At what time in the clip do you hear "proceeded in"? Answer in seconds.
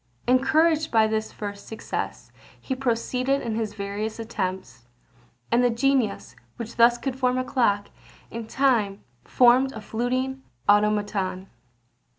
2.73-3.53